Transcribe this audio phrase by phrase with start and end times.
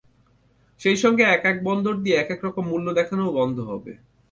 [0.81, 3.91] সেই সঙ্গে একেক বন্দর দিয়ে একেক রকম মূল্য দেখানোও বন্ধ হবে।